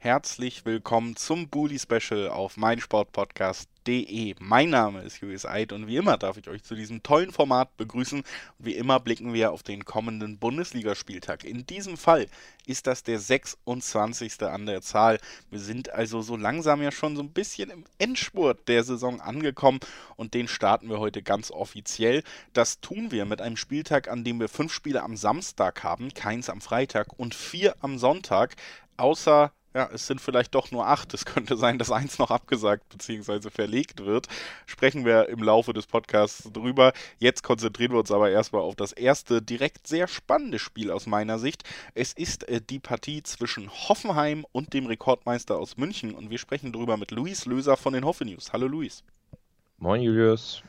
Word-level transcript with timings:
Herzlich 0.00 0.64
willkommen 0.64 1.16
zum 1.16 1.48
Bully 1.48 1.76
Special 1.76 2.28
auf 2.28 2.56
meinsportpodcast.de. 2.56 4.36
Mein 4.38 4.70
Name 4.70 5.02
ist 5.02 5.20
Julius 5.20 5.44
Eid 5.44 5.72
und 5.72 5.88
wie 5.88 5.96
immer 5.96 6.16
darf 6.16 6.36
ich 6.36 6.46
euch 6.46 6.62
zu 6.62 6.76
diesem 6.76 7.02
tollen 7.02 7.32
Format 7.32 7.76
begrüßen. 7.76 8.22
wie 8.60 8.76
immer 8.76 9.00
blicken 9.00 9.32
wir 9.32 9.50
auf 9.50 9.64
den 9.64 9.84
kommenden 9.84 10.38
Bundesligaspieltag. 10.38 11.42
In 11.42 11.66
diesem 11.66 11.96
Fall 11.96 12.28
ist 12.64 12.86
das 12.86 13.02
der 13.02 13.18
26. 13.18 14.40
an 14.42 14.66
der 14.66 14.82
Zahl. 14.82 15.18
Wir 15.50 15.58
sind 15.58 15.90
also 15.90 16.22
so 16.22 16.36
langsam 16.36 16.80
ja 16.80 16.92
schon 16.92 17.16
so 17.16 17.22
ein 17.22 17.32
bisschen 17.32 17.68
im 17.70 17.82
Endspurt 17.98 18.68
der 18.68 18.84
Saison 18.84 19.20
angekommen 19.20 19.80
und 20.14 20.32
den 20.32 20.46
starten 20.46 20.90
wir 20.90 21.00
heute 21.00 21.24
ganz 21.24 21.50
offiziell. 21.50 22.22
Das 22.52 22.78
tun 22.78 23.10
wir 23.10 23.24
mit 23.24 23.40
einem 23.40 23.56
Spieltag, 23.56 24.06
an 24.06 24.22
dem 24.22 24.38
wir 24.38 24.48
fünf 24.48 24.72
Spiele 24.72 25.02
am 25.02 25.16
Samstag 25.16 25.82
haben, 25.82 26.14
keins 26.14 26.48
am 26.48 26.60
Freitag 26.60 27.18
und 27.18 27.34
vier 27.34 27.74
am 27.80 27.98
Sonntag. 27.98 28.54
Außer 28.96 29.52
ja, 29.74 29.88
es 29.92 30.06
sind 30.06 30.20
vielleicht 30.20 30.54
doch 30.54 30.70
nur 30.70 30.86
acht. 30.86 31.12
Es 31.14 31.24
könnte 31.24 31.56
sein, 31.56 31.78
dass 31.78 31.90
eins 31.90 32.18
noch 32.18 32.30
abgesagt 32.30 32.88
bzw. 32.88 33.50
verlegt 33.50 34.04
wird. 34.04 34.26
Sprechen 34.66 35.04
wir 35.04 35.28
im 35.28 35.42
Laufe 35.42 35.72
des 35.72 35.86
Podcasts 35.86 36.50
drüber. 36.52 36.92
Jetzt 37.18 37.42
konzentrieren 37.42 37.92
wir 37.92 37.98
uns 37.98 38.10
aber 38.10 38.30
erstmal 38.30 38.62
auf 38.62 38.76
das 38.76 38.92
erste 38.92 39.42
direkt 39.42 39.86
sehr 39.86 40.08
spannende 40.08 40.58
Spiel 40.58 40.90
aus 40.90 41.06
meiner 41.06 41.38
Sicht. 41.38 41.64
Es 41.94 42.12
ist 42.12 42.48
äh, 42.48 42.60
die 42.60 42.78
Partie 42.78 43.22
zwischen 43.22 43.70
Hoffenheim 43.70 44.46
und 44.52 44.72
dem 44.72 44.86
Rekordmeister 44.86 45.58
aus 45.58 45.76
München 45.76 46.14
und 46.14 46.30
wir 46.30 46.38
sprechen 46.38 46.72
drüber 46.72 46.96
mit 46.96 47.10
Luis 47.10 47.44
Löser 47.44 47.76
von 47.76 47.92
den 47.92 48.04
Hoffe 48.04 48.24
News. 48.24 48.52
Hallo 48.52 48.66
Luis. 48.66 49.04
Moin 49.78 50.00
Julius. 50.02 50.62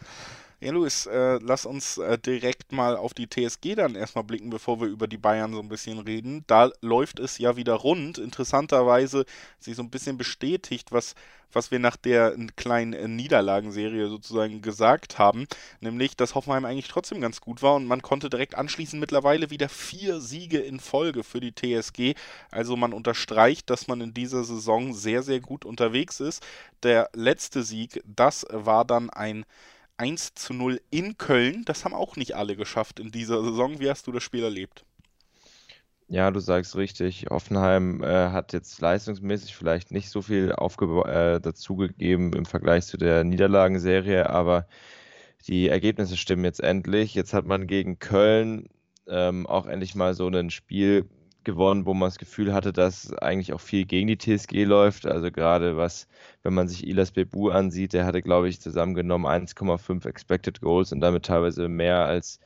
Ja, 0.62 0.74
Luis, 0.74 1.06
äh, 1.06 1.40
lass 1.42 1.66
uns 1.66 1.98
äh, 2.00 2.18
direkt 2.18 2.74
mal 2.74 2.98
auf 2.98 3.14
die 3.14 3.28
TSG 3.30 3.76
dann 3.76 3.96
erstmal 3.96 4.26
blicken, 4.26 4.50
bevor 4.50 4.82
wir 4.82 4.88
über 4.88 5.08
die 5.08 5.18
Bayern 5.18 5.54
so 5.54 5.62
ein 5.62 5.70
bisschen 5.70 6.00
reden. 6.00 6.44
Da 6.48 6.70
läuft 6.82 7.20
es 7.20 7.38
ja 7.38 7.56
wieder 7.56 7.76
rund. 7.76 8.18
Interessanterweise 8.18 9.24
sich 9.58 9.78
so 9.78 9.84
ein 9.84 9.90
bisschen 9.90 10.18
bestätigt, 10.18 10.92
was, 10.92 11.16
was 11.54 11.72
wir 11.72 11.80
nach 11.80 11.96
der 11.96 12.36
kleinen 12.58 12.92
äh, 12.92 13.08
Niederlagenserie 13.08 14.10
sozusagen 14.10 14.62
gesagt 14.62 15.18
haben, 15.18 15.48
nämlich, 15.80 16.18
dass 16.18 16.36
Hoffenheim 16.36 16.66
eigentlich 16.66 16.90
trotzdem 16.90 17.22
ganz 17.22 17.40
gut 17.40 17.62
war 17.62 17.76
und 17.76 17.86
man 17.86 18.02
konnte 18.02 18.30
direkt 18.30 18.56
anschließend 18.56 19.00
mittlerweile 19.00 19.50
wieder 19.52 19.70
vier 19.70 20.20
Siege 20.20 20.60
in 20.60 20.82
Folge 20.82 21.24
für 21.24 21.40
die 21.40 21.54
TSG. 21.56 22.16
Also 22.52 22.76
man 22.76 22.92
unterstreicht, 22.92 23.70
dass 23.70 23.88
man 23.88 24.02
in 24.02 24.14
dieser 24.14 24.44
Saison 24.44 24.94
sehr, 24.94 25.24
sehr 25.24 25.40
gut 25.40 25.64
unterwegs 25.64 26.20
ist. 26.20 26.46
Der 26.84 27.10
letzte 27.14 27.64
Sieg, 27.64 28.04
das 28.06 28.46
war 28.52 28.84
dann 28.84 29.10
ein 29.10 29.46
1 30.00 30.34
zu 30.36 30.54
0 30.54 30.82
in 30.90 31.18
Köln. 31.18 31.64
Das 31.66 31.86
haben 31.86 31.94
auch 31.94 32.16
nicht 32.16 32.36
alle 32.36 32.56
geschafft 32.56 33.00
in 33.00 33.12
dieser 33.12 33.44
Saison. 33.44 33.80
Wie 33.80 33.90
hast 33.90 34.08
du 34.08 34.12
das 34.12 34.24
Spiel 34.24 34.44
erlebt? 34.44 34.86
Ja, 36.08 36.32
du 36.32 36.40
sagst 36.40 36.76
richtig. 36.76 37.28
Hoffenheim 37.30 38.02
äh, 38.02 38.30
hat 38.30 38.54
jetzt 38.54 38.82
leistungsmäßig 38.82 39.56
vielleicht 39.56 39.92
nicht 39.92 40.10
so 40.10 40.24
viel 40.24 40.52
äh, 40.52 41.40
dazugegeben 41.40 42.34
im 42.34 42.46
Vergleich 42.46 42.86
zu 42.88 42.98
der 42.98 43.24
Niederlagenserie, 43.24 44.28
aber 44.28 44.68
die 45.48 45.70
Ergebnisse 45.70 46.18
stimmen 46.18 46.46
jetzt 46.46 46.62
endlich. 46.62 47.14
Jetzt 47.14 47.34
hat 47.34 47.46
man 47.46 47.68
gegen 47.68 48.00
Köln 48.00 48.70
ähm, 49.08 49.46
auch 49.46 49.68
endlich 49.68 49.94
mal 49.96 50.16
so 50.16 50.28
ein 50.28 50.50
Spiel 50.50 51.08
gewonnen, 51.50 51.86
wo 51.86 51.94
man 51.94 52.08
das 52.08 52.20
Gefühl 52.20 52.54
hatte, 52.54 52.72
dass 52.72 53.12
eigentlich 53.14 53.54
auch 53.54 53.60
viel 53.62 53.86
gegen 53.86 54.08
die 54.08 54.18
TSG 54.18 54.66
läuft. 54.66 55.08
Also 55.08 55.32
gerade 55.32 55.78
was, 55.78 56.08
wenn 56.44 56.54
man 56.54 56.68
sich 56.68 56.86
Ilas 56.86 57.12
Bebu 57.12 57.50
ansieht, 57.50 57.94
der 57.94 58.06
hatte, 58.06 58.22
glaube 58.22 58.50
ich, 58.50 58.62
zusammengenommen 58.62 59.26
1,5 59.26 60.08
Expected 60.08 60.62
Goals 60.62 60.92
und 60.92 61.02
damit 61.02 61.26
teilweise 61.26 61.68
mehr 61.68 62.06
als 62.06 62.40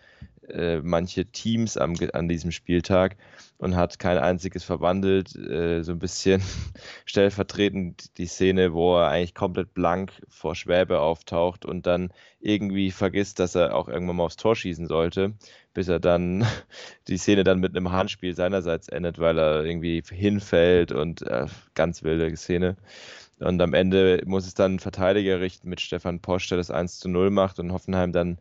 äh, 0.50 0.80
manche 0.82 1.26
Teams 1.26 1.78
am, 1.78 1.96
an 2.14 2.28
diesem 2.28 2.52
Spieltag 2.52 3.18
und 3.58 3.76
hat 3.76 4.00
kein 4.00 4.18
einziges 4.18 4.64
verwandelt. 4.64 5.36
Äh, 5.36 5.84
so 5.84 5.94
ein 5.94 6.00
bisschen 6.00 6.42
stellvertretend 7.06 8.18
die 8.18 8.28
Szene, 8.28 8.74
wo 8.74 8.98
er 8.98 9.10
eigentlich 9.10 9.36
komplett 9.36 9.74
blank 9.74 10.12
vor 10.28 10.56
Schwäbe 10.56 11.00
auftaucht 11.00 11.66
und 11.66 11.86
dann 11.88 12.12
irgendwie 12.40 12.92
vergisst, 12.92 13.40
dass 13.40 13.56
er 13.56 13.76
auch 13.76 13.88
irgendwann 13.88 14.18
mal 14.18 14.24
aufs 14.26 14.38
Tor 14.38 14.56
schießen 14.56 14.88
sollte, 14.88 15.34
bis 15.74 15.88
er 15.88 16.00
dann 16.00 16.46
die 17.08 17.18
Szene 17.18 17.44
dann 17.44 17.60
mit 17.60 17.76
einem 17.76 17.92
Handspiel 17.92 18.36
seinerseits 18.36 18.88
endet, 18.90 19.20
weil 19.20 19.38
er 19.38 19.64
irgendwie 19.66 20.04
hinfällt 20.10 20.92
und 20.92 21.22
äh, 21.24 21.48
ganz 21.76 22.04
wilde 22.04 22.36
Szene. 22.36 22.78
Und 23.40 23.62
am 23.62 23.74
Ende 23.74 24.22
muss 24.26 24.48
es 24.48 24.54
dann 24.54 24.76
ein 24.76 24.80
Verteidiger 24.80 25.42
richten 25.42 25.70
mit 25.70 25.82
Stefan 25.82 26.20
Posch, 26.20 26.48
der 26.50 26.58
das 26.58 26.72
1 26.72 27.00
zu 27.00 27.10
0 27.10 27.30
macht 27.30 27.60
und 27.60 27.74
Hoffenheim 27.74 28.14
dann 28.14 28.38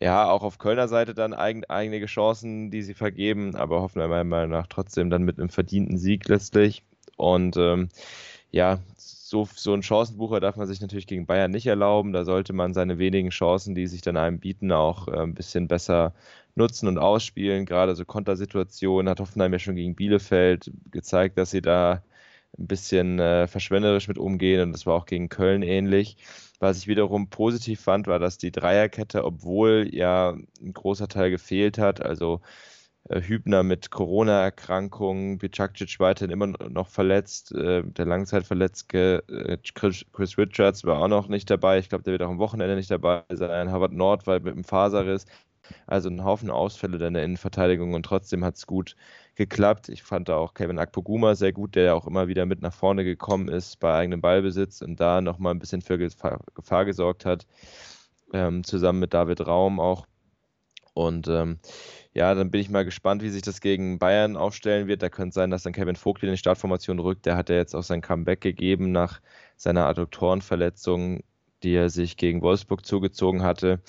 ja, 0.00 0.28
auch 0.28 0.42
auf 0.42 0.58
Kölner 0.58 0.88
Seite 0.88 1.14
dann 1.14 1.34
eigen, 1.34 1.64
einige 1.66 2.06
Chancen, 2.06 2.70
die 2.70 2.82
sie 2.82 2.94
vergeben, 2.94 3.54
aber 3.54 3.80
hoffen 3.80 4.00
wir 4.00 4.08
meiner 4.08 4.24
Meinung 4.24 4.50
nach 4.50 4.66
trotzdem 4.66 5.08
dann 5.10 5.22
mit 5.22 5.38
einem 5.38 5.48
verdienten 5.48 5.98
Sieg 5.98 6.28
letztlich. 6.28 6.82
Und 7.16 7.56
ähm, 7.56 7.88
ja, 8.50 8.80
so, 9.34 9.48
so 9.54 9.74
ein 9.74 9.82
Chancenbucher 9.82 10.38
darf 10.40 10.56
man 10.56 10.66
sich 10.68 10.80
natürlich 10.80 11.06
gegen 11.08 11.26
Bayern 11.26 11.50
nicht 11.50 11.66
erlauben. 11.66 12.12
Da 12.12 12.24
sollte 12.24 12.52
man 12.52 12.72
seine 12.72 12.98
wenigen 12.98 13.30
Chancen, 13.30 13.74
die 13.74 13.86
sich 13.88 14.00
dann 14.00 14.16
einem 14.16 14.38
bieten, 14.38 14.70
auch 14.72 15.08
äh, 15.08 15.18
ein 15.18 15.34
bisschen 15.34 15.66
besser 15.68 16.14
nutzen 16.54 16.86
und 16.88 16.98
ausspielen. 16.98 17.66
Gerade 17.66 17.96
so 17.96 18.04
Kontersituationen 18.04 19.08
hat 19.10 19.20
Hoffenheim 19.20 19.52
ja 19.52 19.58
schon 19.58 19.74
gegen 19.76 19.96
Bielefeld 19.96 20.70
gezeigt, 20.92 21.36
dass 21.38 21.50
sie 21.50 21.62
da 21.62 22.02
ein 22.56 22.68
bisschen 22.68 23.18
äh, 23.18 23.48
verschwenderisch 23.48 24.06
mit 24.06 24.18
umgehen 24.18 24.62
und 24.62 24.72
das 24.72 24.86
war 24.86 24.94
auch 24.94 25.06
gegen 25.06 25.28
Köln 25.28 25.62
ähnlich. 25.62 26.16
Was 26.60 26.78
ich 26.78 26.86
wiederum 26.86 27.28
positiv 27.28 27.80
fand, 27.80 28.06
war, 28.06 28.20
dass 28.20 28.38
die 28.38 28.52
Dreierkette, 28.52 29.24
obwohl 29.24 29.88
ja 29.92 30.30
ein 30.62 30.72
großer 30.72 31.08
Teil 31.08 31.30
gefehlt 31.30 31.78
hat, 31.78 32.00
also 32.00 32.40
Hübner 33.10 33.62
mit 33.62 33.90
Corona-Erkrankungen, 33.90 35.38
Bicakcic 35.38 36.00
weiterhin 36.00 36.30
immer 36.30 36.46
noch 36.46 36.88
verletzt, 36.88 37.52
äh, 37.52 37.82
der 37.84 38.06
Langzeitverletzte 38.06 39.22
äh, 39.28 39.58
Chris, 39.74 40.06
Richards 40.38 40.84
war 40.84 41.00
auch 41.00 41.08
noch 41.08 41.28
nicht 41.28 41.50
dabei. 41.50 41.78
Ich 41.78 41.90
glaube, 41.90 42.04
der 42.04 42.12
wird 42.12 42.22
auch 42.22 42.30
am 42.30 42.38
Wochenende 42.38 42.76
nicht 42.76 42.90
dabei 42.90 43.22
sein. 43.30 43.70
Harvard 43.70 43.92
Nord 43.92 44.26
war 44.26 44.40
mit 44.40 44.54
dem 44.54 44.64
Faserriss. 44.64 45.26
Also 45.86 46.10
ein 46.10 46.24
Haufen 46.24 46.50
Ausfälle 46.50 47.04
in 47.06 47.14
der 47.14 47.24
Innenverteidigung 47.24 47.94
und 47.94 48.04
trotzdem 48.04 48.44
hat 48.44 48.56
es 48.56 48.66
gut 48.66 48.96
geklappt. 49.34 49.88
Ich 49.88 50.02
fand 50.02 50.28
da 50.28 50.36
auch 50.36 50.54
Kevin 50.54 50.78
Akpoguma 50.78 51.34
sehr 51.34 51.52
gut, 51.52 51.74
der 51.74 51.84
ja 51.84 51.94
auch 51.94 52.06
immer 52.06 52.28
wieder 52.28 52.46
mit 52.46 52.60
nach 52.60 52.74
vorne 52.74 53.04
gekommen 53.04 53.48
ist 53.48 53.80
bei 53.80 53.94
eigenem 53.94 54.20
Ballbesitz 54.20 54.82
und 54.82 55.00
da 55.00 55.20
nochmal 55.20 55.54
ein 55.54 55.58
bisschen 55.58 55.80
für 55.80 55.98
Gefahr, 55.98 56.40
Gefahr 56.54 56.84
gesorgt 56.84 57.24
hat, 57.24 57.46
ähm, 58.32 58.62
zusammen 58.64 59.00
mit 59.00 59.14
David 59.14 59.46
Raum 59.46 59.80
auch. 59.80 60.06
Und 60.92 61.28
ähm, 61.28 61.58
ja, 62.14 62.34
dann 62.34 62.50
bin 62.50 62.60
ich 62.60 62.70
mal 62.70 62.84
gespannt, 62.84 63.22
wie 63.22 63.30
sich 63.30 63.42
das 63.42 63.60
gegen 63.60 63.98
Bayern 63.98 64.36
aufstellen 64.36 64.86
wird. 64.86 65.02
Da 65.02 65.08
könnte 65.08 65.34
sein, 65.34 65.50
dass 65.50 65.64
dann 65.64 65.72
Kevin 65.72 65.96
Vogt 65.96 66.22
in 66.22 66.30
die 66.30 66.36
Startformation 66.36 67.00
rückt. 67.00 67.26
Der 67.26 67.36
hat 67.36 67.48
ja 67.50 67.56
jetzt 67.56 67.74
auch 67.74 67.82
sein 67.82 68.02
Comeback 68.02 68.40
gegeben 68.40 68.92
nach 68.92 69.20
seiner 69.56 69.86
Adduktorenverletzung, 69.86 71.24
die 71.64 71.74
er 71.74 71.90
sich 71.90 72.16
gegen 72.16 72.40
Wolfsburg 72.42 72.86
zugezogen 72.86 73.42
hatte. 73.42 73.82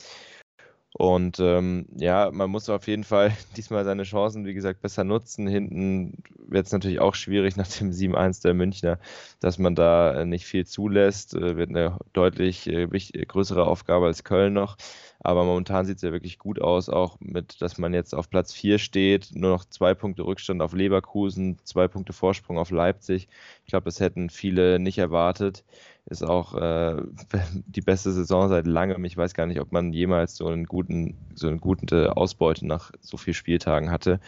Und 0.98 1.42
ähm, 1.42 1.88
ja, 1.98 2.32
man 2.32 2.50
muss 2.50 2.70
auf 2.70 2.88
jeden 2.88 3.04
Fall 3.04 3.34
diesmal 3.58 3.84
seine 3.84 4.04
Chancen, 4.04 4.46
wie 4.46 4.54
gesagt, 4.54 4.82
besser 4.82 5.04
nutzen. 5.04 5.46
Hinten 5.46 6.24
wird 6.38 6.68
es 6.68 6.72
natürlich 6.72 7.02
auch 7.02 7.16
schwierig 7.16 7.58
nach 7.58 7.68
dem 7.68 7.92
7-1 7.92 8.42
der 8.44 8.54
Münchner, 8.54 8.98
dass 9.42 9.58
man 9.58 9.76
da 9.76 10.22
äh, 10.22 10.26
nicht 10.26 10.46
viel 10.46 10.66
zulässt. 10.66 11.36
Äh, 11.36 11.58
wird 11.58 11.70
eine 11.70 11.98
deutlich 12.14 12.68
äh, 12.68 12.88
größere 12.88 13.68
Aufgabe 13.68 14.06
als 14.06 14.24
Köln 14.24 14.54
noch. 14.54 14.78
Aber 15.20 15.44
momentan 15.44 15.86
sieht 15.86 15.98
es 15.98 16.02
ja 16.02 16.14
wirklich 16.14 16.40
gut 16.40 16.62
aus, 16.62 16.88
auch 16.88 17.18
mit, 17.20 17.62
dass 17.62 17.78
man 17.78 17.94
jetzt 17.94 18.16
auf 18.16 18.30
Platz 18.30 18.54
4 18.54 18.78
steht, 18.78 19.32
nur 19.34 19.50
noch 19.50 19.66
zwei 19.66 19.96
Punkte 19.96 20.24
Rückstand 20.24 20.62
auf 20.62 20.72
Leverkusen, 20.74 21.58
zwei 21.66 21.90
Punkte 21.90 22.14
Vorsprung 22.14 22.58
auf 22.58 22.72
Leipzig. 22.72 23.28
Ich 23.66 23.72
glaube, 23.72 23.86
das 23.86 24.00
hätten 24.00 24.30
viele 24.30 24.80
nicht 24.80 25.00
erwartet. 25.00 25.66
Ist 26.08 26.24
auch 26.24 26.54
äh, 26.56 27.02
die 27.66 27.82
beste 27.82 28.12
Saison 28.12 28.50
seit 28.50 28.68
langem. 28.68 29.06
Ich 29.06 29.18
weiß 29.18 29.34
gar 29.34 29.48
nicht, 29.48 29.60
ob 29.60 29.72
man 29.72 29.91
jemals 29.94 30.35
so 30.35 30.47
einen 30.47 30.66
guten, 30.66 31.18
so 31.35 31.47
eine 31.47 31.58
gute 31.58 32.16
Ausbeute 32.18 32.68
nach 32.68 32.91
so 33.02 33.18
vielen 33.18 33.34
Spieltagen 33.34 33.91
hatte. 33.91 34.20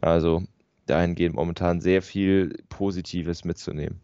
Also 0.00 0.44
dahingehend 0.86 1.34
momentan 1.36 1.80
sehr 1.80 2.02
viel 2.02 2.56
Positives 2.70 3.44
mitzunehmen. 3.44 4.02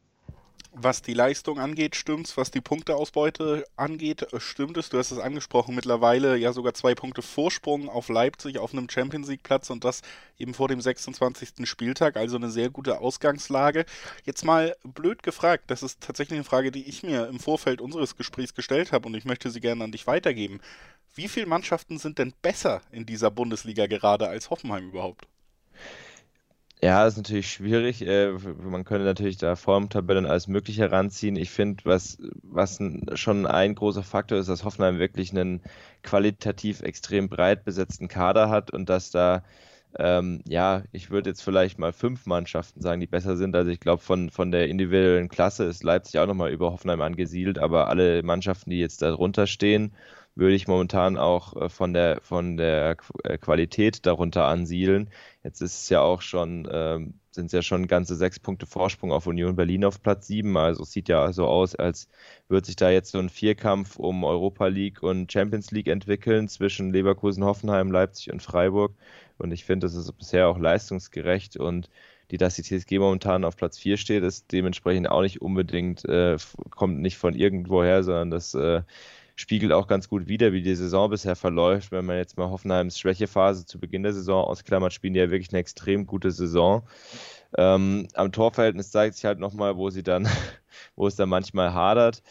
Was 0.76 1.02
die 1.02 1.14
Leistung 1.14 1.60
angeht, 1.60 1.94
stimmt's. 1.94 2.36
Was 2.36 2.50
die 2.50 2.60
Punkteausbeute 2.60 3.64
angeht, 3.76 4.22
äh, 4.32 4.40
stimmt 4.40 4.76
es. 4.76 4.88
Du 4.88 4.98
hast 4.98 5.12
es 5.12 5.20
angesprochen, 5.20 5.76
mittlerweile 5.76 6.36
ja 6.36 6.52
sogar 6.52 6.74
zwei 6.74 6.96
Punkte 6.96 7.22
Vorsprung 7.22 7.88
auf 7.88 8.08
Leipzig 8.08 8.58
auf 8.58 8.72
einem 8.72 8.90
Champions 8.90 9.28
League 9.28 9.44
Platz 9.44 9.70
und 9.70 9.84
das 9.84 10.02
eben 10.36 10.52
vor 10.52 10.66
dem 10.66 10.80
26. 10.80 11.68
Spieltag, 11.68 12.16
also 12.16 12.36
eine 12.36 12.50
sehr 12.50 12.70
gute 12.70 12.98
Ausgangslage. 12.98 13.86
Jetzt 14.24 14.44
mal 14.44 14.74
blöd 14.82 15.22
gefragt, 15.22 15.64
das 15.68 15.84
ist 15.84 16.00
tatsächlich 16.00 16.38
eine 16.38 16.44
Frage, 16.44 16.72
die 16.72 16.88
ich 16.88 17.04
mir 17.04 17.28
im 17.28 17.38
Vorfeld 17.38 17.80
unseres 17.80 18.16
Gesprächs 18.16 18.54
gestellt 18.54 18.90
habe 18.90 19.06
und 19.06 19.14
ich 19.14 19.24
möchte 19.24 19.50
sie 19.50 19.60
gerne 19.60 19.84
an 19.84 19.92
dich 19.92 20.08
weitergeben. 20.08 20.60
Wie 21.14 21.28
viele 21.28 21.46
Mannschaften 21.46 21.98
sind 21.98 22.18
denn 22.18 22.34
besser 22.42 22.82
in 22.90 23.06
dieser 23.06 23.30
Bundesliga 23.30 23.86
gerade 23.86 24.26
als 24.26 24.50
Hoffenheim 24.50 24.88
überhaupt? 24.88 25.28
Ja, 26.84 27.06
ist 27.06 27.16
natürlich 27.16 27.50
schwierig. 27.50 28.02
Äh, 28.06 28.32
man 28.32 28.84
könnte 28.84 29.06
natürlich 29.06 29.38
da 29.38 29.56
Formtabellen 29.56 30.26
alles 30.26 30.48
Mögliche 30.48 30.82
heranziehen. 30.82 31.34
Ich 31.36 31.50
finde, 31.50 31.82
was, 31.86 32.18
was 32.42 32.78
schon 33.14 33.46
ein 33.46 33.74
großer 33.74 34.02
Faktor 34.02 34.36
ist, 34.38 34.48
dass 34.50 34.64
Hoffenheim 34.64 34.98
wirklich 34.98 35.30
einen 35.30 35.62
qualitativ 36.02 36.82
extrem 36.82 37.30
breit 37.30 37.64
besetzten 37.64 38.08
Kader 38.08 38.50
hat 38.50 38.70
und 38.70 38.90
dass 38.90 39.10
da, 39.10 39.44
ähm, 39.98 40.42
ja, 40.46 40.82
ich 40.92 41.10
würde 41.10 41.30
jetzt 41.30 41.42
vielleicht 41.42 41.78
mal 41.78 41.92
fünf 41.94 42.26
Mannschaften 42.26 42.82
sagen, 42.82 43.00
die 43.00 43.06
besser 43.06 43.36
sind. 43.38 43.56
Also 43.56 43.70
ich 43.70 43.80
glaube, 43.80 44.02
von, 44.02 44.28
von 44.28 44.50
der 44.50 44.68
individuellen 44.68 45.30
Klasse 45.30 45.64
ist 45.64 45.84
Leipzig 45.84 46.20
auch 46.20 46.26
nochmal 46.26 46.52
über 46.52 46.70
Hoffenheim 46.72 47.00
angesiedelt, 47.00 47.58
aber 47.58 47.88
alle 47.88 48.22
Mannschaften, 48.22 48.68
die 48.70 48.80
jetzt 48.80 49.00
darunter 49.00 49.46
stehen, 49.46 49.94
würde 50.36 50.54
ich 50.54 50.66
momentan 50.66 51.16
auch 51.16 51.56
äh, 51.56 51.68
von 51.68 51.92
der, 51.92 52.20
von 52.22 52.56
der 52.56 52.96
äh, 53.22 53.38
Qualität 53.38 54.04
darunter 54.06 54.46
ansiedeln. 54.46 55.10
Jetzt 55.42 55.60
ist 55.60 55.82
es 55.82 55.88
ja 55.88 56.00
auch 56.00 56.22
schon, 56.22 56.68
ähm, 56.70 57.14
sind 57.30 57.46
es 57.46 57.52
ja 57.52 57.62
schon 57.62 57.86
ganze 57.86 58.16
sechs 58.16 58.40
Punkte 58.40 58.66
Vorsprung 58.66 59.12
auf 59.12 59.26
Union 59.26 59.56
Berlin 59.56 59.84
auf 59.84 60.02
Platz 60.02 60.26
sieben. 60.26 60.56
Also 60.56 60.82
es 60.82 60.92
sieht 60.92 61.08
ja 61.08 61.32
so 61.32 61.46
aus, 61.46 61.74
als 61.74 62.08
würde 62.48 62.66
sich 62.66 62.76
da 62.76 62.90
jetzt 62.90 63.12
so 63.12 63.18
ein 63.18 63.28
Vierkampf 63.28 63.96
um 63.96 64.24
Europa 64.24 64.66
League 64.66 65.02
und 65.02 65.30
Champions 65.32 65.70
League 65.70 65.88
entwickeln 65.88 66.48
zwischen 66.48 66.92
Leverkusen, 66.92 67.44
Hoffenheim, 67.44 67.90
Leipzig 67.92 68.32
und 68.32 68.42
Freiburg. 68.42 68.94
Und 69.38 69.52
ich 69.52 69.64
finde, 69.64 69.86
das 69.86 69.94
ist 69.94 70.12
bisher 70.12 70.48
auch 70.48 70.58
leistungsgerecht 70.58 71.56
und 71.56 71.90
die, 72.30 72.38
dass 72.38 72.56
die 72.56 72.62
TSG 72.62 72.98
momentan 72.98 73.44
auf 73.44 73.56
Platz 73.56 73.78
4 73.78 73.96
steht, 73.96 74.22
ist 74.22 74.50
dementsprechend 74.50 75.10
auch 75.10 75.20
nicht 75.20 75.42
unbedingt, 75.42 76.04
äh, 76.06 76.38
kommt 76.70 77.00
nicht 77.00 77.18
von 77.18 77.34
irgendwoher, 77.34 78.02
sondern 78.02 78.30
das 78.30 78.54
äh, 78.54 78.82
spiegelt 79.36 79.72
auch 79.72 79.86
ganz 79.86 80.08
gut 80.08 80.28
wider, 80.28 80.52
wie 80.52 80.62
die 80.62 80.74
Saison 80.74 81.10
bisher 81.10 81.36
verläuft. 81.36 81.92
Wenn 81.92 82.04
man 82.06 82.16
jetzt 82.16 82.36
mal 82.36 82.50
Hoffenheims 82.50 82.98
Schwächephase 82.98 83.66
zu 83.66 83.78
Beginn 83.78 84.02
der 84.02 84.12
Saison 84.12 84.44
ausklammert, 84.44 84.92
spielen 84.92 85.14
die 85.14 85.20
ja 85.20 85.30
wirklich 85.30 85.50
eine 85.52 85.60
extrem 85.60 86.06
gute 86.06 86.30
Saison. 86.30 86.86
Ähm, 87.56 88.08
am 88.14 88.32
Torverhältnis 88.32 88.90
zeigt 88.90 89.16
sich 89.16 89.24
halt 89.24 89.38
nochmal, 89.38 89.76
wo 89.76 89.90
sie 89.90 90.02
dann, 90.02 90.28
wo 90.96 91.06
es 91.06 91.16
dann 91.16 91.28
manchmal 91.28 91.74
hadert. 91.74 92.22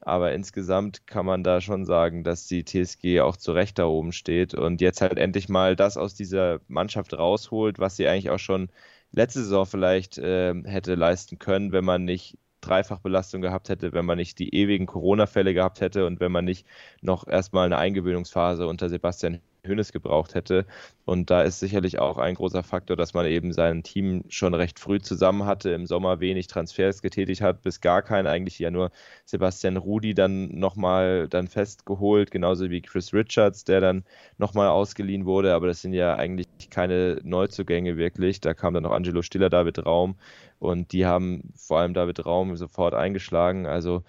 Aber 0.00 0.32
insgesamt 0.32 1.06
kann 1.06 1.26
man 1.26 1.44
da 1.44 1.60
schon 1.60 1.84
sagen, 1.84 2.24
dass 2.24 2.48
die 2.48 2.64
TSG 2.64 3.20
auch 3.20 3.36
zu 3.36 3.52
Recht 3.52 3.78
da 3.78 3.86
oben 3.86 4.12
steht 4.12 4.52
und 4.52 4.80
jetzt 4.80 5.00
halt 5.00 5.16
endlich 5.16 5.48
mal 5.48 5.76
das 5.76 5.96
aus 5.96 6.14
dieser 6.14 6.60
Mannschaft 6.66 7.14
rausholt, 7.14 7.78
was 7.78 7.96
sie 7.96 8.08
eigentlich 8.08 8.30
auch 8.30 8.40
schon 8.40 8.70
letzte 9.12 9.40
Saison 9.44 9.64
vielleicht 9.64 10.18
äh, 10.18 10.54
hätte 10.64 10.96
leisten 10.96 11.38
können, 11.38 11.70
wenn 11.72 11.84
man 11.84 12.04
nicht 12.04 12.36
Dreifachbelastung 12.62 13.42
gehabt 13.42 13.68
hätte, 13.68 13.92
wenn 13.92 14.06
man 14.06 14.16
nicht 14.18 14.38
die 14.38 14.54
ewigen 14.54 14.86
Corona-Fälle 14.86 15.52
gehabt 15.54 15.80
hätte 15.80 16.06
und 16.06 16.20
wenn 16.20 16.32
man 16.32 16.44
nicht 16.46 16.66
noch 17.02 17.26
erstmal 17.26 17.66
eine 17.66 17.78
Eingewöhnungsphase 17.78 18.66
unter 18.66 18.88
Sebastian 18.88 19.40
Hönes 19.64 19.92
gebraucht 19.92 20.34
hätte. 20.34 20.66
Und 21.04 21.30
da 21.30 21.42
ist 21.42 21.60
sicherlich 21.60 21.98
auch 21.98 22.18
ein 22.18 22.34
großer 22.34 22.62
Faktor, 22.62 22.96
dass 22.96 23.14
man 23.14 23.26
eben 23.26 23.52
sein 23.52 23.82
Team 23.82 24.24
schon 24.28 24.54
recht 24.54 24.78
früh 24.78 25.00
zusammen 25.00 25.44
hatte, 25.44 25.70
im 25.70 25.86
Sommer 25.86 26.20
wenig 26.20 26.48
Transfers 26.48 27.02
getätigt 27.02 27.40
hat, 27.42 27.62
bis 27.62 27.80
gar 27.80 28.02
keinen, 28.02 28.26
eigentlich 28.26 28.58
ja 28.58 28.70
nur 28.70 28.90
Sebastian 29.24 29.76
Rudi 29.76 30.14
dann 30.14 30.48
nochmal 30.58 31.28
dann 31.28 31.48
festgeholt, 31.48 32.30
genauso 32.30 32.70
wie 32.70 32.82
Chris 32.82 33.12
Richards, 33.12 33.64
der 33.64 33.80
dann 33.80 34.04
nochmal 34.38 34.68
ausgeliehen 34.68 35.26
wurde, 35.26 35.54
aber 35.54 35.68
das 35.68 35.82
sind 35.82 35.92
ja 35.92 36.16
eigentlich 36.16 36.48
keine 36.70 37.20
Neuzugänge 37.22 37.96
wirklich. 37.96 38.40
Da 38.40 38.54
kam 38.54 38.74
dann 38.74 38.82
noch 38.84 38.92
Angelo 38.92 39.22
Stiller, 39.22 39.50
David 39.50 39.84
Raum 39.84 40.16
und 40.58 40.92
die 40.92 41.06
haben 41.06 41.52
vor 41.56 41.80
allem 41.80 41.94
David 41.94 42.24
Raum 42.26 42.56
sofort 42.56 42.94
eingeschlagen. 42.94 43.66
Also 43.66 44.02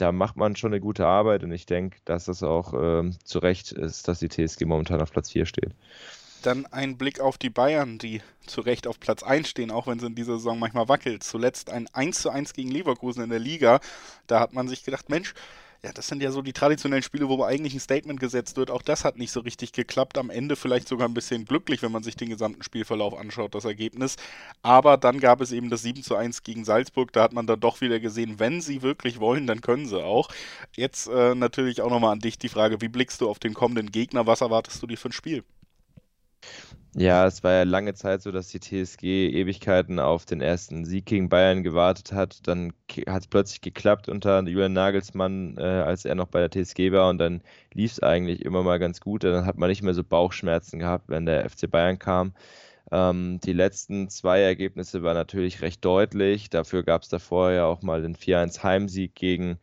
da 0.00 0.12
macht 0.12 0.36
man 0.36 0.56
schon 0.56 0.72
eine 0.72 0.80
gute 0.80 1.06
Arbeit 1.06 1.42
und 1.42 1.52
ich 1.52 1.66
denke, 1.66 1.98
dass 2.04 2.24
das 2.24 2.42
auch 2.42 2.72
ähm, 2.74 3.16
zu 3.24 3.38
Recht 3.38 3.72
ist, 3.72 4.08
dass 4.08 4.18
die 4.20 4.28
TSG 4.28 4.64
momentan 4.64 5.00
auf 5.00 5.12
Platz 5.12 5.30
4 5.30 5.46
steht. 5.46 5.72
Dann 6.42 6.64
ein 6.66 6.96
Blick 6.96 7.20
auf 7.20 7.36
die 7.36 7.50
Bayern, 7.50 7.98
die 7.98 8.22
zu 8.46 8.62
Recht 8.62 8.86
auf 8.86 8.98
Platz 8.98 9.22
1 9.22 9.48
stehen, 9.48 9.70
auch 9.70 9.86
wenn 9.86 9.98
sie 9.98 10.06
in 10.06 10.14
dieser 10.14 10.34
Saison 10.38 10.58
manchmal 10.58 10.88
wackelt. 10.88 11.22
Zuletzt 11.22 11.70
ein 11.70 11.86
1 11.92 12.22
zu 12.22 12.30
1 12.30 12.54
gegen 12.54 12.70
Leverkusen 12.70 13.22
in 13.22 13.30
der 13.30 13.38
Liga. 13.38 13.80
Da 14.26 14.40
hat 14.40 14.54
man 14.54 14.66
sich 14.66 14.82
gedacht, 14.82 15.10
Mensch, 15.10 15.34
ja, 15.82 15.92
das 15.92 16.08
sind 16.08 16.22
ja 16.22 16.30
so 16.30 16.42
die 16.42 16.52
traditionellen 16.52 17.02
Spiele, 17.02 17.28
wo 17.28 17.42
eigentlich 17.42 17.72
ein 17.72 17.80
Statement 17.80 18.20
gesetzt 18.20 18.58
wird. 18.58 18.70
Auch 18.70 18.82
das 18.82 19.04
hat 19.04 19.16
nicht 19.16 19.32
so 19.32 19.40
richtig 19.40 19.72
geklappt. 19.72 20.18
Am 20.18 20.28
Ende 20.28 20.54
vielleicht 20.54 20.86
sogar 20.86 21.08
ein 21.08 21.14
bisschen 21.14 21.46
glücklich, 21.46 21.80
wenn 21.82 21.92
man 21.92 22.02
sich 22.02 22.16
den 22.16 22.28
gesamten 22.28 22.62
Spielverlauf 22.62 23.14
anschaut, 23.18 23.54
das 23.54 23.64
Ergebnis. 23.64 24.16
Aber 24.62 24.98
dann 24.98 25.20
gab 25.20 25.40
es 25.40 25.52
eben 25.52 25.70
das 25.70 25.82
7 25.82 26.02
zu 26.02 26.16
1 26.16 26.42
gegen 26.42 26.66
Salzburg. 26.66 27.12
Da 27.12 27.22
hat 27.22 27.32
man 27.32 27.46
dann 27.46 27.60
doch 27.60 27.80
wieder 27.80 27.98
gesehen, 27.98 28.38
wenn 28.38 28.60
sie 28.60 28.82
wirklich 28.82 29.20
wollen, 29.20 29.46
dann 29.46 29.62
können 29.62 29.86
sie 29.86 30.02
auch. 30.02 30.28
Jetzt 30.76 31.08
äh, 31.08 31.34
natürlich 31.34 31.80
auch 31.80 31.90
nochmal 31.90 32.12
an 32.12 32.20
dich 32.20 32.38
die 32.38 32.50
Frage, 32.50 32.82
wie 32.82 32.88
blickst 32.88 33.20
du 33.22 33.30
auf 33.30 33.38
den 33.38 33.54
kommenden 33.54 33.90
Gegner? 33.90 34.26
Was 34.26 34.42
erwartest 34.42 34.82
du 34.82 34.86
dir 34.86 34.98
für 34.98 35.08
ein 35.08 35.12
Spiel? 35.12 35.44
Ja, 36.96 37.24
es 37.26 37.44
war 37.44 37.52
ja 37.52 37.62
lange 37.62 37.94
Zeit 37.94 38.20
so, 38.22 38.32
dass 38.32 38.48
die 38.48 38.58
TSG 38.58 39.28
Ewigkeiten 39.28 40.00
auf 40.00 40.24
den 40.24 40.40
ersten 40.40 40.84
Sieg 40.84 41.06
gegen 41.06 41.28
Bayern 41.28 41.62
gewartet 41.62 42.12
hat. 42.12 42.46
Dann 42.48 42.72
hat 43.06 43.22
es 43.22 43.28
plötzlich 43.28 43.60
geklappt 43.60 44.08
unter 44.08 44.42
Julian 44.42 44.72
Nagelsmann, 44.72 45.56
äh, 45.56 45.62
als 45.62 46.04
er 46.04 46.16
noch 46.16 46.26
bei 46.26 46.40
der 46.46 46.50
TSG 46.50 46.90
war. 46.90 47.08
Und 47.08 47.18
dann 47.18 47.42
lief 47.72 47.92
es 47.92 48.02
eigentlich 48.02 48.44
immer 48.44 48.64
mal 48.64 48.78
ganz 48.80 49.00
gut. 49.00 49.22
Dann 49.22 49.46
hat 49.46 49.56
man 49.56 49.68
nicht 49.68 49.82
mehr 49.82 49.94
so 49.94 50.02
Bauchschmerzen 50.02 50.80
gehabt, 50.80 51.08
wenn 51.08 51.26
der 51.26 51.48
FC 51.48 51.70
Bayern 51.70 51.98
kam. 52.00 52.34
Ähm, 52.90 53.40
die 53.44 53.52
letzten 53.52 54.08
zwei 54.10 54.40
Ergebnisse 54.40 55.02
waren 55.04 55.14
natürlich 55.16 55.62
recht 55.62 55.84
deutlich. 55.84 56.50
Dafür 56.50 56.82
gab 56.82 57.02
es 57.02 57.08
davor 57.08 57.52
ja 57.52 57.66
auch 57.66 57.82
mal 57.82 58.02
den 58.02 58.16
4-1 58.16 58.64
Heimsieg 58.64 59.14
gegen, 59.14 59.60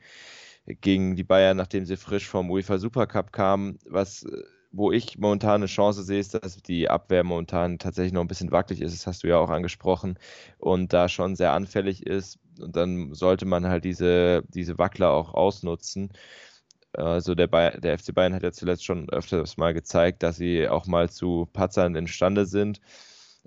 gegen 0.66 1.16
die 1.16 1.24
Bayern, 1.24 1.58
nachdem 1.58 1.86
sie 1.86 1.98
frisch 1.98 2.28
vom 2.28 2.52
UEFA 2.52 2.78
Supercup 2.80 3.32
kamen, 3.34 3.80
was 3.86 4.24
äh, 4.24 4.44
wo 4.78 4.92
ich 4.92 5.18
momentan 5.18 5.56
eine 5.56 5.66
Chance 5.66 6.04
sehe, 6.04 6.20
ist, 6.20 6.36
dass 6.36 6.62
die 6.62 6.88
Abwehr 6.88 7.24
momentan 7.24 7.80
tatsächlich 7.80 8.14
noch 8.14 8.22
ein 8.22 8.28
bisschen 8.28 8.52
wackelig 8.52 8.82
ist. 8.82 8.94
Das 8.94 9.08
hast 9.08 9.24
du 9.24 9.28
ja 9.28 9.38
auch 9.38 9.50
angesprochen. 9.50 10.20
Und 10.60 10.94
da 10.94 11.10
schon 11.10 11.36
sehr 11.36 11.54
anfällig 11.54 12.06
ist. 12.06 12.38
Und 12.60 12.76
dann 12.76 13.14
sollte 13.16 13.46
man 13.46 13.66
halt 13.68 13.86
diese, 13.86 14.44
diese 14.50 14.78
Wackler 14.78 15.12
auch 15.12 15.34
ausnutzen. 15.34 16.12
Also 16.94 17.34
der, 17.34 17.48
der 17.48 17.98
FC 17.98 18.14
Bayern 18.14 18.36
hat 18.36 18.44
ja 18.44 18.52
zuletzt 18.52 18.86
schon 18.86 19.10
öfters 19.10 19.58
mal 19.58 19.74
gezeigt, 19.74 20.22
dass 20.22 20.38
sie 20.38 20.70
auch 20.70 20.86
mal 20.86 21.10
zu 21.10 21.48
Patzern 21.54 21.96
imstande 21.96 22.46
sind. 22.46 22.80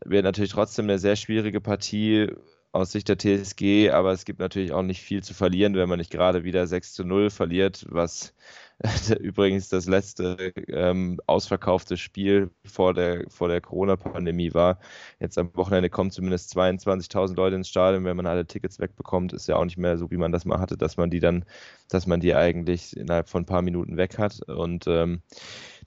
Wird 0.05 0.25
natürlich 0.25 0.53
trotzdem 0.53 0.87
eine 0.87 0.99
sehr 0.99 1.17
schwierige 1.17 1.61
Partie 1.61 2.33
aus 2.73 2.93
Sicht 2.93 3.09
der 3.09 3.19
TSG, 3.19 3.91
aber 3.91 4.13
es 4.13 4.25
gibt 4.25 4.39
natürlich 4.39 4.73
auch 4.73 4.83
nicht 4.83 5.03
viel 5.03 5.23
zu 5.23 5.35
verlieren, 5.35 5.75
wenn 5.75 5.89
man 5.89 5.99
nicht 5.99 6.13
gerade 6.13 6.45
wieder 6.45 6.67
6 6.67 6.93
zu 6.93 7.05
0 7.05 7.31
verliert, 7.31 7.85
was 7.89 8.35
übrigens 9.21 9.69
das 9.69 9.87
letzte 9.87 10.53
ähm, 10.69 11.21
ausverkaufte 11.27 11.97
Spiel 11.97 12.51
vor 12.65 12.95
der, 12.95 13.25
vor 13.29 13.49
der 13.49 13.61
Corona-Pandemie 13.61 14.55
war. 14.55 14.79
Jetzt 15.19 15.37
am 15.37 15.55
Wochenende 15.55 15.91
kommen 15.91 16.11
zumindest 16.11 16.57
22.000 16.57 17.35
Leute 17.35 17.57
ins 17.57 17.69
Stadion. 17.69 18.05
Wenn 18.05 18.17
man 18.17 18.27
alle 18.27 18.47
Tickets 18.47 18.79
wegbekommt, 18.79 19.33
ist 19.33 19.49
ja 19.49 19.57
auch 19.57 19.65
nicht 19.65 19.77
mehr 19.77 19.99
so, 19.99 20.11
wie 20.11 20.17
man 20.17 20.33
das 20.33 20.47
mal 20.47 20.61
hatte, 20.61 20.79
dass 20.79 20.97
man 20.97 21.11
die 21.11 21.21
dann, 21.21 21.45
dass 21.91 22.07
man 22.07 22.21
die 22.21 22.35
eigentlich 22.35 22.97
innerhalb 22.97 23.29
von 23.29 23.43
ein 23.43 23.47
paar 23.47 23.63
Minuten 23.63 23.99
weg 23.99 24.17
hat. 24.17 24.41
Und 24.49 24.87
ähm, 24.87 25.21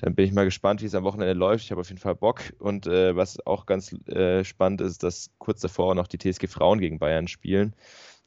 dann 0.04 0.16
bin 0.16 0.26
ich 0.26 0.34
mal 0.34 0.44
gespannt, 0.44 0.82
wie 0.82 0.86
es 0.86 0.96
am 0.96 1.06
Wochenende 1.06 1.34
läuft. 1.34 1.64
Ich 1.64 1.72
habe 1.72 1.80
auf 1.80 1.88
jeden 1.88 2.02
Fall 2.02 2.16
Bock. 2.16 2.42
Und 2.60 2.88
äh, 2.88 3.16
was 3.16 3.40
auch 3.48 3.66
ganz 3.66 3.94
äh, 4.10 4.44
spannend 4.44 4.82
ist, 4.82 5.02
dass 5.02 5.32
kurz 5.38 5.62
davor 5.62 5.96
noch 5.96 6.08
die 6.08 6.18
TSG 6.18 6.48
Frauen 6.48 6.80
gegen 6.80 7.00
Bayern 7.00 7.30
spielen. 7.30 7.74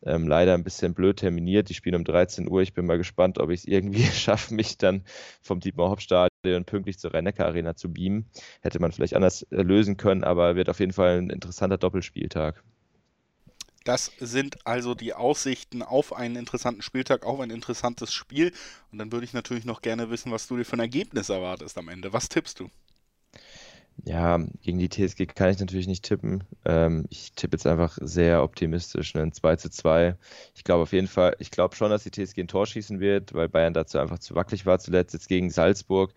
Ähm, 0.02 0.26
leider 0.26 0.54
ein 0.54 0.64
bisschen 0.64 0.94
blöd 0.94 1.18
terminiert. 1.18 1.68
Die 1.68 1.74
spielen 1.74 1.96
um 1.96 2.04
13 2.04 2.48
Uhr. 2.48 2.62
Ich 2.62 2.72
bin 2.72 2.86
mal 2.86 2.96
gespannt, 2.96 3.38
ob 3.38 3.50
ich 3.50 3.60
es 3.60 3.66
irgendwie 3.66 4.04
schaffe, 4.04 4.54
mich 4.54 4.78
dann 4.78 5.04
vom 5.42 5.60
Dietmar 5.60 5.90
Hopp 5.90 6.00
Stadion 6.00 6.64
pünktlich 6.64 6.98
zur 6.98 7.12
rhein 7.12 7.26
Arena 7.26 7.76
zu 7.76 7.92
beamen. 7.92 8.30
Hätte 8.62 8.80
man 8.80 8.92
vielleicht 8.92 9.14
anders 9.14 9.42
äh, 9.50 9.60
lösen 9.60 9.98
können, 9.98 10.24
aber 10.24 10.56
wird 10.56 10.70
auf 10.70 10.80
jeden 10.80 10.94
Fall 10.94 11.18
ein 11.18 11.28
interessanter 11.28 11.76
Doppelspieltag. 11.76 12.64
Das 13.86 14.10
sind 14.18 14.66
also 14.66 14.96
die 14.96 15.14
Aussichten 15.14 15.80
auf 15.84 16.12
einen 16.12 16.34
interessanten 16.34 16.82
Spieltag, 16.82 17.24
auf 17.24 17.38
ein 17.38 17.50
interessantes 17.50 18.12
Spiel. 18.12 18.52
Und 18.90 18.98
dann 18.98 19.12
würde 19.12 19.24
ich 19.24 19.32
natürlich 19.32 19.64
noch 19.64 19.80
gerne 19.80 20.10
wissen, 20.10 20.32
was 20.32 20.48
du 20.48 20.56
dir 20.56 20.64
für 20.64 20.74
ein 20.74 20.80
Ergebnis 20.80 21.28
erwartest 21.28 21.78
am 21.78 21.88
Ende. 21.88 22.12
Was 22.12 22.28
tippst 22.28 22.58
du? 22.58 22.68
Ja, 24.04 24.38
gegen 24.62 24.78
die 24.78 24.88
TSG 24.88 25.26
kann 25.26 25.50
ich 25.50 25.58
natürlich 25.58 25.86
nicht 25.88 26.04
tippen. 26.04 26.44
Ähm, 26.64 27.06
ich 27.10 27.32
tippe 27.32 27.56
jetzt 27.56 27.66
einfach 27.66 27.98
sehr 28.00 28.42
optimistisch, 28.42 29.16
ein 29.16 29.32
2 29.32 29.56
zu 29.56 29.68
2. 29.70 30.16
Ich 30.54 30.64
glaube 30.64 30.82
auf 30.82 30.92
jeden 30.92 31.08
Fall, 31.08 31.34
ich 31.40 31.50
glaube 31.50 31.74
schon, 31.74 31.90
dass 31.90 32.04
die 32.04 32.10
TSG 32.10 32.42
ein 32.42 32.48
Tor 32.48 32.66
schießen 32.66 33.00
wird, 33.00 33.32
weil 33.34 33.48
Bayern 33.48 33.74
dazu 33.74 33.98
einfach 33.98 34.18
zu 34.18 34.34
wackelig 34.34 34.64
war 34.66 34.78
zuletzt. 34.78 35.14
Jetzt 35.14 35.28
gegen 35.28 35.50
Salzburg 35.50 36.12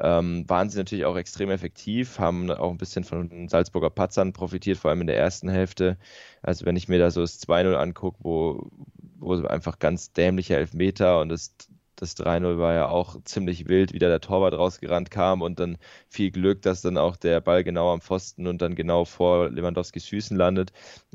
ähm, 0.00 0.44
waren 0.48 0.68
sie 0.70 0.78
natürlich 0.78 1.04
auch 1.06 1.16
extrem 1.16 1.50
effektiv, 1.50 2.18
haben 2.18 2.50
auch 2.50 2.70
ein 2.70 2.78
bisschen 2.78 3.04
von 3.04 3.28
den 3.28 3.48
Salzburger 3.48 3.90
Patzern 3.90 4.32
profitiert, 4.32 4.76
vor 4.78 4.90
allem 4.90 5.00
in 5.02 5.06
der 5.06 5.18
ersten 5.18 5.48
Hälfte. 5.48 5.98
Also 6.42 6.66
wenn 6.66 6.76
ich 6.76 6.88
mir 6.88 6.98
da 6.98 7.10
so 7.10 7.20
das 7.22 7.38
2-0 7.40 7.74
angucke, 7.74 8.18
wo, 8.22 8.70
wo 9.18 9.34
einfach 9.46 9.78
ganz 9.78 10.12
dämliche 10.12 10.56
Elfmeter 10.56 11.20
und 11.20 11.28
das 11.30 11.54
das 12.00 12.16
3-0 12.16 12.58
war 12.58 12.74
ja 12.74 12.88
auch 12.88 13.16
ziemlich 13.24 13.68
wild, 13.68 13.92
wie 13.92 13.98
da 13.98 14.08
der 14.08 14.20
Torwart 14.20 14.54
rausgerannt 14.54 15.10
kam 15.10 15.42
und 15.42 15.60
dann 15.60 15.78
viel 16.08 16.30
Glück, 16.30 16.62
dass 16.62 16.82
dann 16.82 16.98
auch 16.98 17.16
der 17.16 17.40
Ball 17.40 17.62
genau 17.62 17.92
am 17.92 18.00
Pfosten 18.00 18.46
und 18.46 18.62
dann 18.62 18.74
genau 18.74 19.04
vor 19.04 19.50
Lewandowskis 19.50 20.06
Füßen 20.06 20.36
landet. 20.36 20.72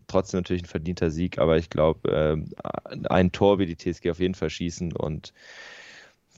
Trotzdem 0.08 0.39
natürlich 0.39 0.63
ein 0.63 0.68
verdienter 0.68 1.12
Sieg, 1.12 1.39
aber 1.39 1.58
ich 1.58 1.70
glaube, 1.70 2.12
äh, 2.12 3.08
ein 3.10 3.32
Tor 3.32 3.60
wird 3.60 3.70
die 3.70 3.77
TSG 3.77 4.12
auf 4.12 4.20
jeden 4.20 4.36
Fall 4.36 4.50
schießen 4.50 4.94
und 4.94 5.34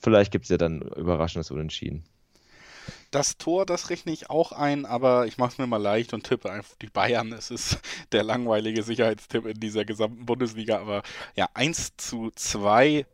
vielleicht 0.00 0.32
gibt 0.32 0.44
es 0.44 0.50
ja 0.50 0.56
dann 0.56 0.80
überraschendes 0.80 1.50
Unentschieden. 1.50 2.04
Das 3.10 3.38
Tor, 3.38 3.64
das 3.64 3.88
rechne 3.88 4.12
ich 4.12 4.28
auch 4.28 4.52
ein, 4.52 4.84
aber 4.84 5.26
ich 5.26 5.38
mache 5.38 5.52
es 5.52 5.58
mir 5.58 5.66
mal 5.66 5.78
leicht 5.78 6.12
und 6.12 6.24
tippe 6.24 6.50
einfach 6.50 6.76
die 6.76 6.88
Bayern. 6.88 7.32
Es 7.32 7.50
ist 7.50 7.78
der 8.12 8.22
langweilige 8.22 8.82
Sicherheitstipp 8.82 9.46
in 9.46 9.60
dieser 9.60 9.84
gesamten 9.84 10.26
Bundesliga, 10.26 10.78
aber 10.78 11.02
ja, 11.34 11.48
1 11.54 11.96
zu 11.96 12.30
2, 12.34 13.06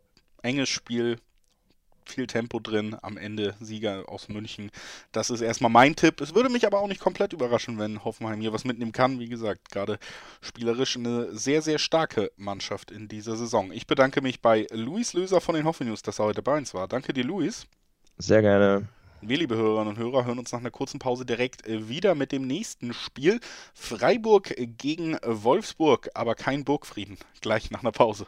enges 0.45 0.69
Spiel, 0.69 1.17
viel 2.05 2.27
Tempo 2.27 2.59
drin, 2.59 2.95
am 3.01 3.17
Ende 3.17 3.55
Sieger 3.59 4.07
aus 4.07 4.29
München. 4.29 4.69
Das 5.11 5.31
ist 5.31 5.41
erstmal 5.41 5.71
mein 5.71 5.95
Tipp. 5.95 6.21
Es 6.21 6.35
würde 6.35 6.49
mich 6.49 6.67
aber 6.67 6.79
auch 6.79 6.87
nicht 6.87 7.01
komplett 7.01 7.33
überraschen, 7.33 7.79
wenn 7.79 8.03
Hoffenheim 8.03 8.39
hier 8.39 8.53
was 8.53 8.63
mitnehmen 8.63 8.91
kann. 8.91 9.19
Wie 9.19 9.27
gesagt, 9.27 9.71
gerade 9.71 9.97
spielerisch 10.41 10.97
eine 10.97 11.35
sehr, 11.35 11.63
sehr 11.63 11.79
starke 11.79 12.31
Mannschaft 12.37 12.91
in 12.91 13.07
dieser 13.07 13.35
Saison. 13.35 13.71
Ich 13.71 13.87
bedanke 13.87 14.21
mich 14.21 14.41
bei 14.41 14.67
Luis 14.71 15.13
Löser 15.13 15.41
von 15.41 15.55
den 15.55 15.65
Hoffen 15.65 15.87
News, 15.87 16.03
dass 16.03 16.19
er 16.19 16.25
heute 16.25 16.43
bei 16.43 16.55
uns 16.55 16.75
war. 16.75 16.87
Danke 16.87 17.11
dir, 17.11 17.23
Luis. 17.23 17.65
Sehr 18.17 18.41
gerne. 18.41 18.87
Wir, 19.21 19.37
liebe 19.39 19.55
Hörerinnen 19.55 19.95
und 19.95 19.97
Hörer, 19.97 20.25
hören 20.25 20.37
uns 20.37 20.51
nach 20.51 20.59
einer 20.59 20.69
kurzen 20.69 20.99
Pause 20.99 21.25
direkt 21.25 21.63
wieder 21.67 22.13
mit 22.13 22.31
dem 22.31 22.45
nächsten 22.45 22.93
Spiel. 22.93 23.39
Freiburg 23.73 24.53
gegen 24.77 25.17
Wolfsburg, 25.25 26.09
aber 26.13 26.35
kein 26.35 26.63
Burgfrieden. 26.63 27.17
Gleich 27.41 27.71
nach 27.71 27.81
einer 27.81 27.91
Pause. 27.91 28.27